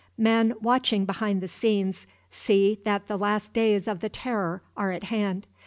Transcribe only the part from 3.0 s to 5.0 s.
the last days of the Terror are